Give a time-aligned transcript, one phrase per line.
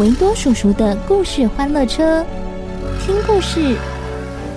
[0.00, 2.24] 维多叔叔的故事欢乐车，
[3.00, 3.76] 听故事，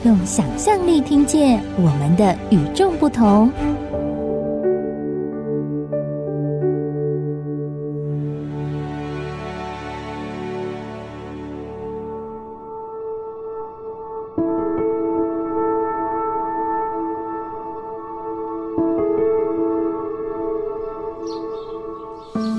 [0.03, 3.52] 用想象力听见我们的与众不同。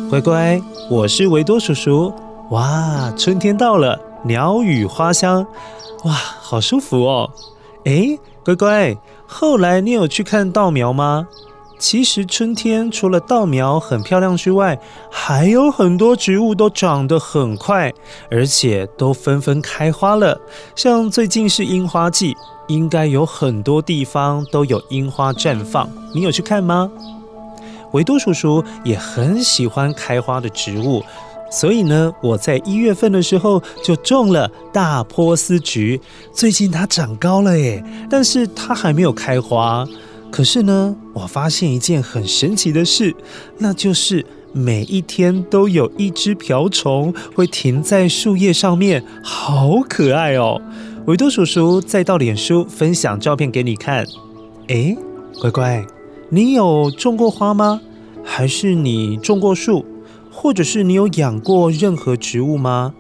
[0.08, 2.12] 乖乖，我是维多叔叔。
[2.50, 5.46] 哇，春天到了，鸟语花香，
[6.04, 7.30] 哇，好舒服哦。
[7.84, 8.96] 哎，乖乖，
[9.26, 11.28] 后来你有去看稻苗吗？
[11.78, 17.92] 其实春天除了稻苗很漂亮之外，还有很多植物都长得很快，
[18.30, 20.40] 而且都纷纷开花了。
[20.74, 22.34] 像最近是樱花季，
[22.66, 25.86] 应该有很多地方都有樱花绽放。
[26.14, 26.90] 你有去看吗？
[27.92, 31.02] 维多叔叔也很喜欢开花的植物，
[31.50, 36.00] 所以呢，我在一月份的时候就种了大波斯菊。
[36.32, 39.86] 最近它长高了耶，但是它还没有开花。
[40.30, 43.14] 可是呢，我发现一件很神奇的事，
[43.56, 50.60] 那就是每一天都有一只瓢虫会停在树叶上面，好可爱哦！
[51.06, 54.04] 维多叔叔再到脸书分享照片给你看。
[54.68, 54.94] 哎，
[55.40, 55.86] 乖乖。
[56.28, 57.80] 你有种过花吗？
[58.22, 59.82] 还是你种过树？
[60.40, 62.94] 或者是你有养过任何植物吗？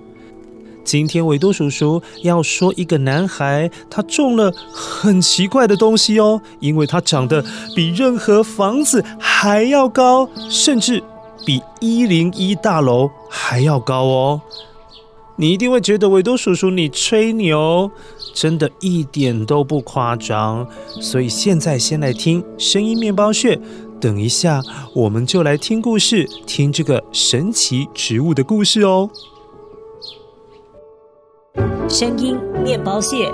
[0.82, 7.44] 今天维多叔叔要说一个男孩，他种了很奇怪的东西哦，因为他长得
[7.76, 11.00] 比任何房子还要高，甚至
[11.46, 14.40] 比一零一大楼还要高哦。
[15.36, 17.88] 你一定会觉得维多叔叔你吹牛，
[18.34, 20.66] 真的一点都不夸张。
[21.00, 23.56] 所以现在先来听声音面包屑，
[24.00, 24.62] 等一下
[24.94, 29.10] 我们就来听故事，听这个神奇植物的故事哦。
[31.88, 33.32] 声音面包屑。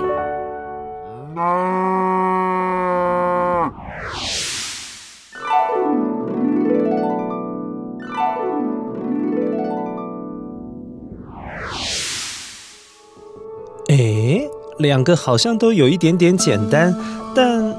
[13.89, 14.49] 诶，
[14.79, 16.95] 两个好像都有一点点简单，
[17.35, 17.74] 但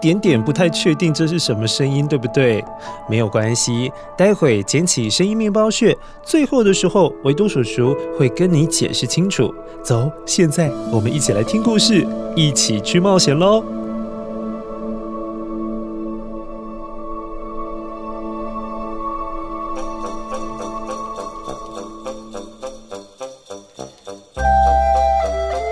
[0.00, 2.64] 点点不太确定这是什么声音，对不对？
[3.08, 9.54] 没有关系，待会捡起声音面包屑，最后的时候，维多叔叔会跟你解释清楚。
[9.82, 13.62] 走，现在我们一起来听故事，一起去冒险喽！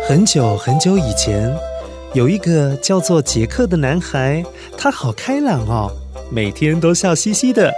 [0.06, 1.56] 很久很久以前，
[2.12, 4.44] 有一个叫做杰克的男孩，
[4.76, 5.88] 他好开朗哦，
[6.28, 7.72] 每天都笑嘻嘻的。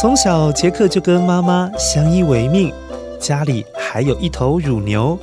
[0.00, 2.72] 从小，杰克就跟妈妈相依为命，
[3.18, 5.18] 家里还有一头乳牛。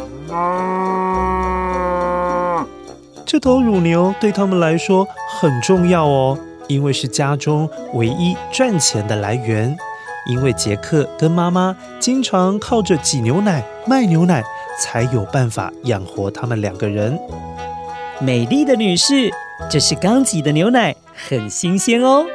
[3.26, 5.08] 这头乳牛对他们来说
[5.40, 6.38] 很重要哦，
[6.68, 9.74] 因为是家中唯一赚钱的来源。
[10.26, 14.44] 因为杰克跟妈妈经常靠着挤牛奶、卖牛奶。
[14.82, 17.16] 才有办法养活他们两个人。
[18.24, 19.30] 美丽的女士，
[19.70, 20.96] 这是刚挤的牛奶，
[21.28, 22.26] 很新鲜哦。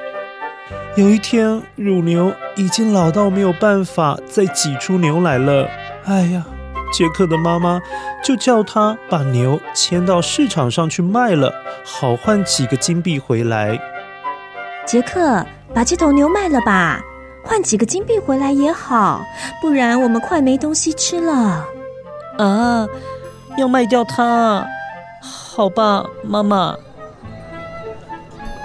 [0.96, 5.66] 有一天，乳牛已经老到没有办法再挤出牛奶了。
[6.04, 6.44] 哎呀，
[6.92, 7.80] 杰克的妈妈
[8.22, 11.50] 就叫他把牛牵到市场上去卖了，
[11.82, 13.78] 好换几个金币回来。
[14.84, 15.42] 杰克，
[15.72, 17.00] 把这头牛卖了吧，
[17.42, 19.24] 换几个金币回来也好，
[19.62, 21.64] 不然我们快没东西吃了。
[22.36, 22.86] 啊，
[23.56, 24.66] 要卖掉它？
[25.20, 26.76] 好吧，妈妈。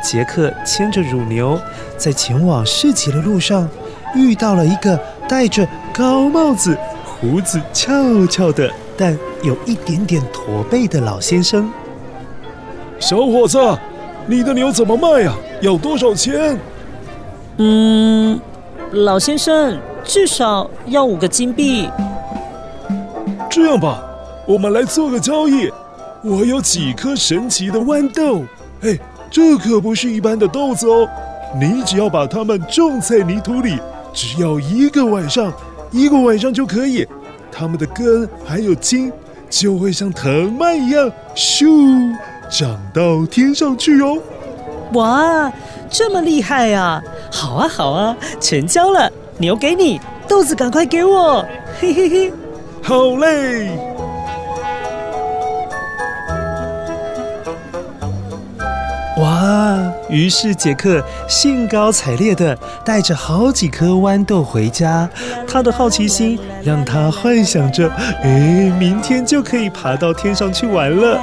[0.04, 1.60] 杰克牵着乳牛，
[1.98, 3.68] 在前往市集的路上，
[4.14, 11.72] 遇到了一个戴着高帽子、胡子翘翘的，但有一点点驼背的老先生。
[13.00, 13.58] 小伙子，
[14.28, 15.34] 你的牛怎么卖呀？
[15.62, 16.60] 要多少钱？
[17.58, 18.40] 嗯，
[18.92, 21.90] 老先生，至少要五个金币。
[23.50, 24.04] 这样吧，
[24.46, 25.72] 我们来做个交易。
[26.24, 28.44] 我有几颗神奇的豌豆，
[28.82, 28.98] 哎，
[29.30, 31.06] 这可不是一般的豆子哦。
[31.60, 33.78] 你只要把它们种在泥土里，
[34.14, 35.52] 只要一个晚上，
[35.92, 37.06] 一个晚上就可以。
[37.52, 39.12] 它们的根还有茎
[39.50, 42.16] 就会像藤蔓一样，咻，
[42.50, 44.18] 长到天上去哦。
[44.94, 45.52] 哇，
[45.90, 47.04] 这么厉害呀！
[47.30, 51.46] 好啊，好啊，成交了，牛给你，豆子赶快给我，
[51.82, 52.34] 嘿嘿嘿。
[52.82, 53.93] 好嘞。
[59.44, 59.92] 啊！
[60.10, 65.10] 于是杰克兴高采烈地带着好几颗豌豆回家。
[65.46, 67.90] 他的好奇心让他幻想着，
[68.22, 71.20] 哎，明天就可以爬到天上去玩了。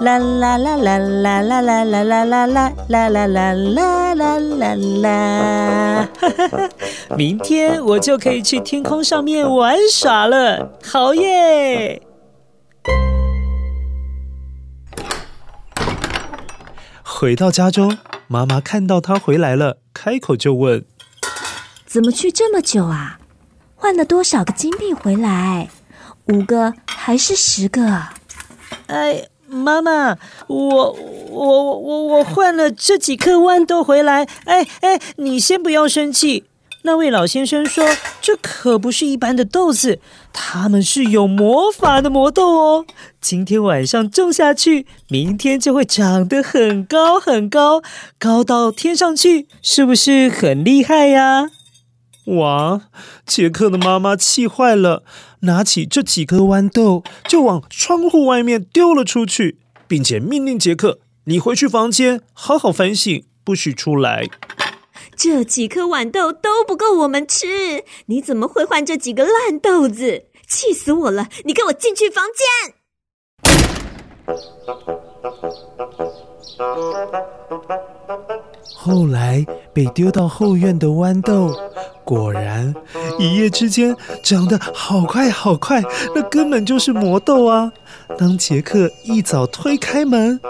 [0.00, 2.46] 啦啦啦啦啦啦啦啦啦啦啦
[2.86, 6.08] 啦啦啦啦啦啦啦！
[6.20, 6.68] 哈哈哈！
[7.16, 12.00] 明天我就可以去天空上面玩耍了，好耶！
[17.20, 17.98] 回到家中，
[18.28, 20.84] 妈妈看到他回来了，开口就问
[21.84, 23.18] ：“怎么去这么久啊？
[23.74, 25.68] 换了多少个金币回来？
[26.26, 28.04] 五个还是十个？”
[28.86, 30.16] 哎，妈妈，
[30.46, 34.22] 我我我我换了这几颗豌豆回来。
[34.44, 36.44] 哎哎，你先不要生气。
[36.82, 37.84] 那位老先生说
[38.22, 40.00] ：“这可不是一般的豆子，
[40.32, 42.86] 它们是有魔法的魔豆哦。
[43.20, 47.82] 今天晚上种下去，明天就会长得很高很高，
[48.18, 51.50] 高到天上去，是不是很厉害呀？”
[52.26, 52.82] 哇！
[53.26, 55.02] 杰克的妈妈气坏了，
[55.40, 64.26] 拿起这几颗豌豆就往窗户外面丢了出去，并且命令杰克：“你回去房间好好反省，不许出来。”
[65.18, 70.26] 这几颗豌豆都不够我们吃，你怎么会换这几个烂豆子？
[70.46, 71.26] 气死我了！
[71.44, 72.46] 你给我进去房间。
[78.76, 79.44] 后来
[79.74, 81.52] 被丢到后院的豌豆，
[82.04, 82.72] 果然
[83.18, 85.82] 一夜之间长得好快好快，
[86.14, 87.72] 那根本就是魔豆啊！
[88.16, 90.40] 当杰克一早推开门，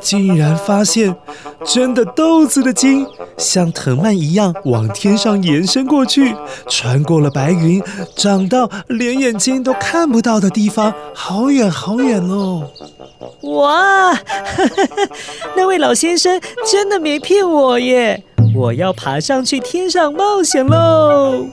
[0.00, 1.16] 竟然发现，
[1.64, 3.06] 真的豆子的茎
[3.36, 6.34] 像藤蔓一样往天上延伸过去，
[6.68, 7.82] 穿过了白云，
[8.14, 12.70] 长到连眼睛都看不到的地方，好远好远哦！
[13.42, 14.12] 哇，
[15.56, 18.22] 那位老先生真的没骗我耶！
[18.54, 21.46] 我要爬上去天上冒险喽！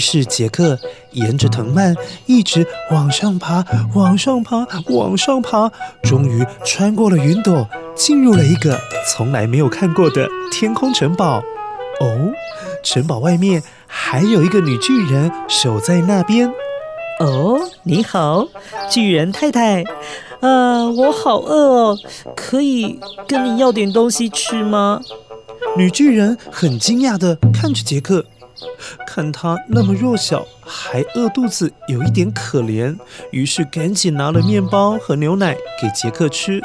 [0.00, 0.76] 是杰克
[1.12, 1.94] 沿着藤蔓
[2.26, 3.64] 一直往上爬，
[3.94, 5.70] 往上爬，往上爬，
[6.02, 8.76] 终于穿过了云朵，进入了一个
[9.06, 11.42] 从来没有看过的天空城堡。
[12.00, 12.32] 哦，
[12.82, 16.50] 城堡外面还有一个女巨人守在那边。
[17.20, 18.48] 哦，你好，
[18.88, 19.84] 巨人太太。
[20.40, 21.98] 呃，我好饿哦，
[22.34, 24.98] 可以跟你要点东西吃吗？
[25.76, 28.24] 女巨人很惊讶的看着杰克。
[29.06, 32.96] 看他那么弱小，还饿肚子，有一点可怜，
[33.30, 36.60] 于是赶紧拿了面包和牛奶给杰克吃。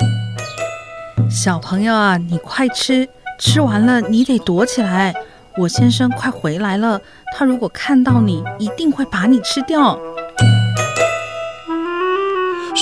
[1.29, 3.07] 小朋友啊，你快吃，
[3.39, 5.13] 吃完了你得躲起来。
[5.57, 6.99] 我先生快回来了，
[7.33, 9.97] 他如果看到你，一定会把你吃掉。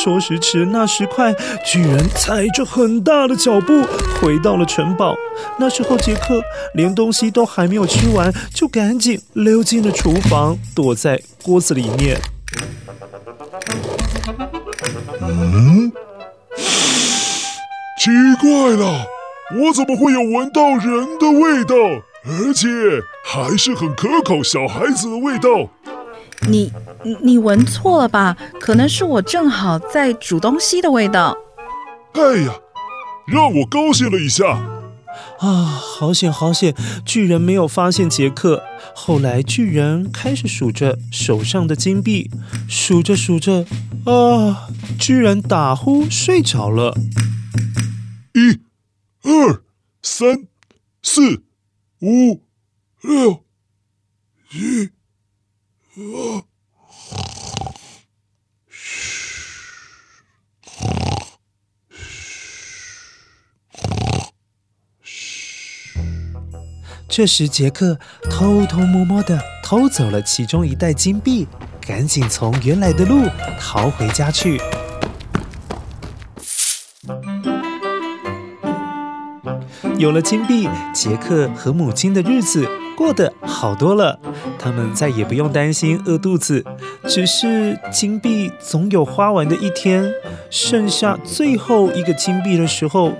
[0.04, 1.34] 说时迟，那时快，
[1.66, 3.84] 巨人踩着很大的脚步
[4.20, 5.16] 回到了城堡。
[5.58, 6.42] 那时候，杰克
[6.74, 12.20] 连东西都还没有吃完，就赶紧溜进了厨房，躲在锅子里面。
[15.22, 15.90] 嗯，
[17.98, 19.06] 奇怪了，
[19.58, 21.76] 我怎么会有闻到人的味道，
[22.26, 22.68] 而且
[23.24, 25.70] 还是很可口小孩子的味道？
[26.48, 26.72] 你
[27.22, 28.38] 你闻错了吧？
[28.60, 31.38] 可能是我正好在煮东西的味道。
[32.14, 32.54] 哎呀，
[33.28, 34.70] 让我高兴了一下。
[35.40, 36.74] 啊，好险好险！
[37.06, 38.64] 巨人没有发现杰克。
[38.96, 42.32] 后来巨人开始数着手上的金币，
[42.68, 43.66] 数着数着，
[44.06, 44.70] 啊，
[45.00, 46.96] 居然打呼睡着了。
[48.34, 48.60] 一、
[49.28, 49.62] 二、
[50.02, 50.48] 三、
[51.02, 51.44] 四、
[52.02, 52.42] 五、
[53.02, 53.44] 六、
[54.50, 54.92] 七。
[55.96, 56.44] 哦，
[67.08, 71.48] 这时杰克偷偷摸摸的偷走了其中一袋金币，
[71.80, 74.60] 赶紧从原来的路逃回家去。
[80.00, 82.68] 有了金币，杰克和母亲的日子。
[83.04, 84.18] 过得好多了。
[84.58, 86.64] 他们再也不用担心饿肚子，
[87.06, 90.10] 只是金币总有花完的一天。
[90.50, 93.12] 剩下最后一个金币的时候，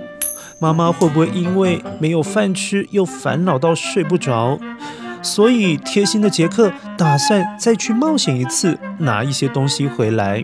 [0.58, 4.58] 妈妈会不会因为没有饭吃又烦恼到睡不着？
[5.20, 10.42] 所以贴心的杰克打算再去冒险一次，拿一些东西回来。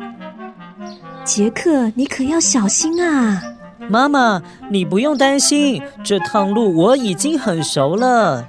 [1.25, 3.43] 杰克，你可要小心啊！
[3.89, 8.47] 妈妈，你不用担心，这趟路我已经很熟了。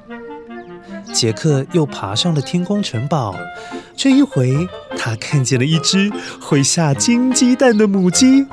[1.13, 3.35] 杰克又爬上了天空城堡，
[3.95, 8.45] 这一回他看见了一只会下金鸡蛋的母鸡。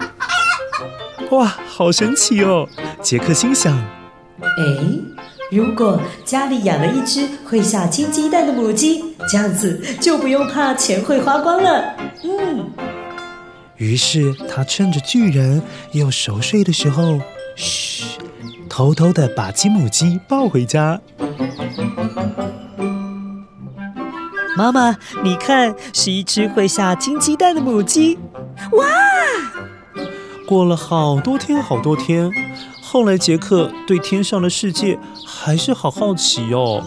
[1.31, 2.69] 哇，好神奇哦！
[3.03, 4.47] 杰克心想：哎，
[5.50, 11.97] 如果家里养了一只会下金鸡蛋的母鸡，这样子就不用怕钱会花光了。
[12.25, 12.71] 嗯。
[13.77, 15.62] 于是他趁着巨人
[15.93, 17.21] 又熟睡的时候，
[17.55, 18.05] 嘘，
[18.69, 21.00] 偷偷地把金母鸡抱回家。
[24.59, 28.19] 妈妈，你看，是一只会下金鸡蛋的母鸡。
[28.73, 28.85] 哇！
[30.49, 32.29] 过了好多天，好多天，
[32.83, 36.83] 后来杰克对天上的世界还是好好奇哦。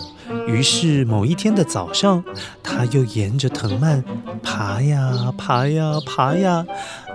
[0.46, 2.22] 于是某一天的早上，
[2.62, 4.04] 他又沿着藤蔓
[4.44, 6.66] 爬呀爬呀爬呀，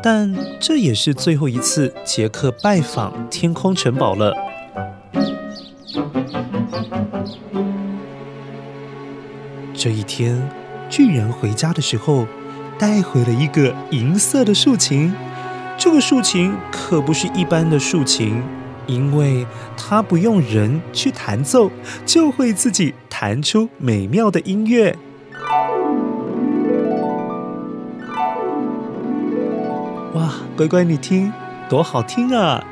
[0.02, 4.32] 但这也是最后一次杰克拜访天空城堡了。
[9.76, 10.42] 这一天，
[10.88, 12.26] 巨人回家的时候，
[12.78, 15.12] 带回了一个银色的竖琴。
[15.76, 18.42] 这个竖琴可不是一般的竖琴。
[18.86, 19.44] 因为
[19.76, 21.68] 它不用人去弹奏，
[22.04, 24.96] 就会自己弹出美妙的音乐。
[30.14, 31.32] 哇，乖乖，你听，
[31.68, 32.64] 多好听啊！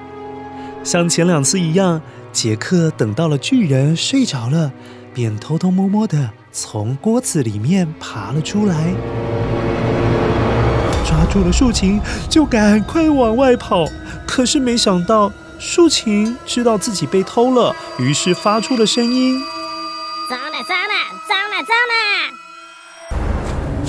[0.85, 4.71] 像前两次一样，杰克等到了巨人睡着了，
[5.13, 8.95] 便偷偷摸摸的从锅子里面爬了出来，
[11.05, 13.85] 抓住了竖琴，就赶快往外跑。
[14.25, 15.33] 可是没想到。
[15.57, 19.41] 竖琴知道自己被偷了，于是发出了声音
[20.29, 20.93] ：“糟了，糟了，
[21.29, 21.73] 糟了，糟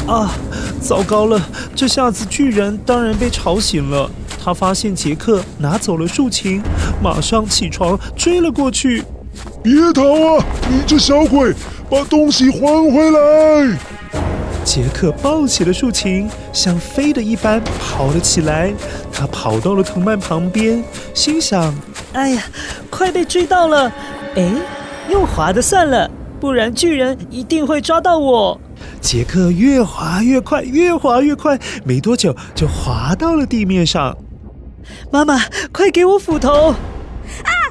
[0.07, 0.31] 了！”啊，
[0.79, 1.41] 糟糕了！
[1.75, 4.09] 这下子巨人当然被吵醒了。
[4.41, 6.61] 他发现杰克拿走了竖琴，
[7.01, 9.03] 马上起床追了过去。
[9.63, 10.03] 别逃
[10.37, 10.45] 啊！
[10.69, 11.53] 你这小鬼，
[11.89, 12.59] 把东西还
[12.91, 13.77] 回来！
[14.63, 18.73] 杰克抱起了竖琴，像飞的一般跑了起来。
[19.13, 21.73] 他跑到了藤蔓旁边，心想
[22.13, 22.43] ：“哎呀，
[22.89, 23.91] 快被追到了！
[24.35, 24.51] 哎，
[25.09, 28.59] 用滑的算了，不然巨人一定会抓到我。”
[28.99, 34.17] 杰克越滑越快，越滑越快，没多久就滑到了地面上。
[35.11, 35.39] 妈妈，
[35.71, 36.71] 快给我斧头！
[36.71, 36.75] 啊，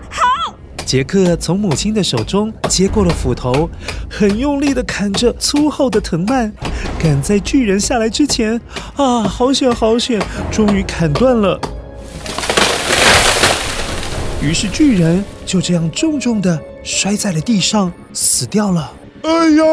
[0.08, 0.54] 好
[0.86, 3.68] 杰克从母亲的手中接过了斧头，
[4.16, 6.52] 很用力的砍着粗厚的藤蔓，
[7.00, 8.60] 赶在巨人下来之前。
[8.94, 11.60] 啊，好险好险，终于砍断了。
[14.40, 18.92] 于是巨人就这样重重的摔在了地上，死掉了。
[19.22, 19.64] 哎呀！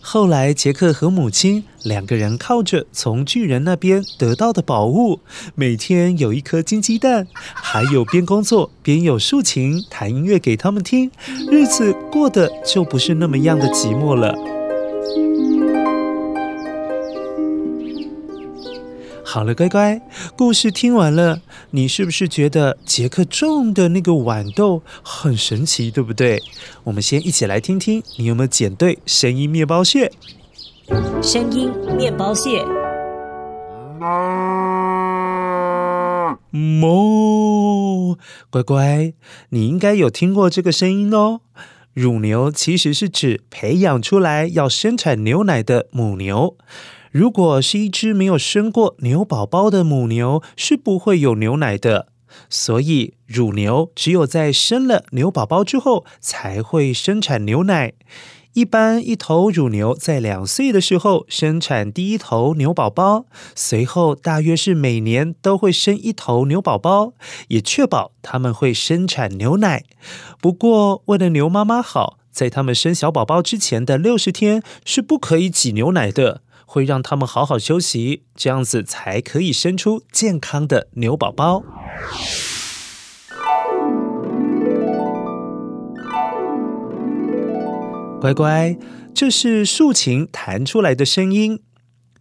[0.00, 5.20] 后来，杰克和母亲两个人靠着从巨人那边得到的宝物，
[5.54, 11.10] 每天有一颗金鸡蛋，还有边工作边有竖琴弹音乐给他们听，
[11.50, 14.34] 日子过得就不是那么样的寂寞了。
[19.24, 19.98] 好了，乖乖，
[20.36, 26.42] 故事听完了，你是不是觉得杰克种的那个豌豆很神奇，对不对？
[26.84, 30.12] 我们先一起来听听，你有没有捡对声音面包屑？
[31.22, 32.64] 声音面包屑。
[36.50, 38.18] 哞，
[38.50, 39.14] 乖乖，
[39.50, 41.42] 你应该有听过这个声音哦。
[41.94, 46.56] 乳牛其实是指培养出来要生产牛奶的母牛。
[47.12, 52.08] 如果是一只没有生过牛宝宝的母牛，是不会有牛奶的。
[52.48, 57.92] 所以，乳牛只有在生了牛宝宝之后，才会生产牛奶。
[58.54, 67.14] 一般一头乳牛在两岁的时候生产第一头牛宝宝，随后大约是每年都会生一头牛宝宝，
[67.48, 69.84] 也确保它们会生产牛奶。
[70.40, 76.42] 不过，为了牛妈妈好，在它们生小宝宝之前的六十天是不可以挤牛奶的。
[76.64, 81.62] 会让他们好好休息，这样子才可以生出健康的牛宝宝。
[88.22, 88.78] 乖乖，
[89.12, 91.58] 这是竖琴弹出来的声音。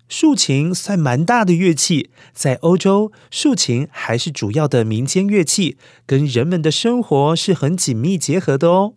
[0.09, 5.77] 竖琴算蛮大的乐器，在欧洲，竖琴还是主要的民间乐器，
[6.07, 8.95] 跟人们的生活是很紧密结合的哦。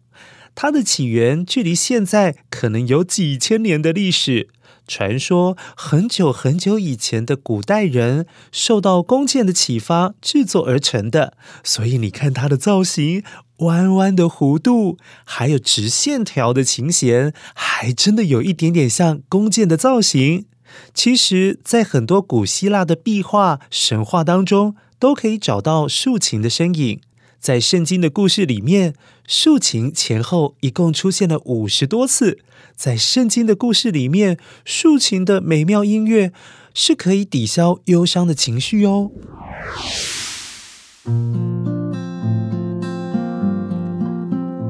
[0.54, 4.48] 它的起源距离现在可能有几千年的历史。
[4.86, 13.22] 传说很久很久以前的古代人受到弓箭的启发制作而成的，所以你看它的造型，
[13.58, 20.46] 弯弯的弧度，还有直线条的琴弦，还真的有一点点像弓箭的造型。
[20.92, 27.00] 其实，在很多古希腊的壁画、神话当中，都可以找到竖琴的身影。
[27.38, 28.94] 在圣经的故事里面，
[29.28, 32.38] 竖琴前后一共出现了五十多次。
[32.74, 36.32] 在圣经的故事里面，竖琴的美妙音乐
[36.72, 39.12] 是可以抵消忧伤的情绪哦。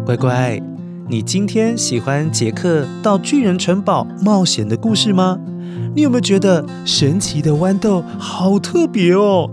[0.04, 0.60] 乖乖，
[1.08, 5.38] 你今天喜欢杰克到巨人城堡冒险的故事吗？
[5.94, 9.48] 你有没有觉得神奇的豌豆好特别哦？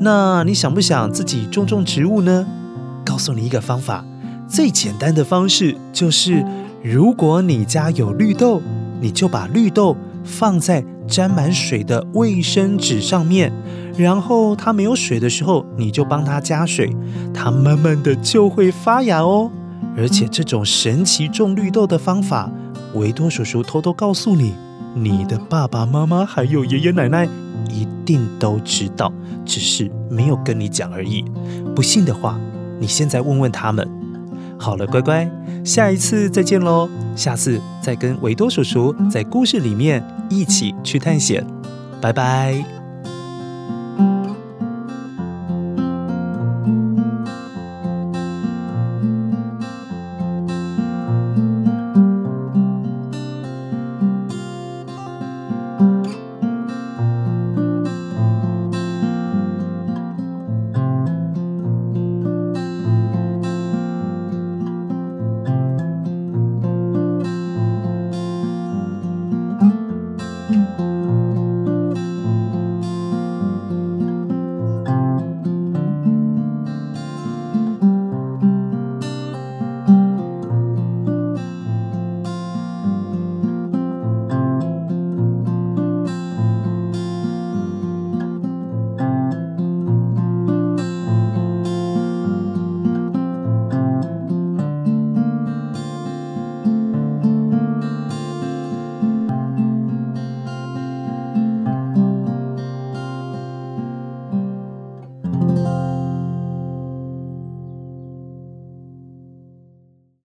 [0.00, 2.46] 那你想不想自己种种植物呢？
[3.04, 4.04] 告诉你一个方法，
[4.46, 6.44] 最简单的方式就是，
[6.80, 8.62] 如果你家有绿豆，
[9.00, 13.52] 你就把绿豆放在沾满水的卫生纸上面，
[13.96, 16.96] 然后它没有水的时候，你就帮它加水，
[17.34, 19.50] 它慢慢的就会发芽哦。
[19.98, 22.50] 而且这种神奇种绿豆的方法，
[22.94, 24.54] 维多叔叔偷偷告诉你。
[24.94, 27.28] 你的爸爸妈妈还有爷爷奶奶
[27.70, 29.12] 一定都知道，
[29.44, 31.24] 只是没有跟你讲而已。
[31.76, 32.40] 不信的话，
[32.80, 33.86] 你现在问问他们。
[34.58, 35.30] 好了，乖乖，
[35.64, 36.88] 下一次再见喽！
[37.14, 41.46] 下次再跟维多叔叔在故事里面一起去探险。
[42.00, 42.77] 拜拜。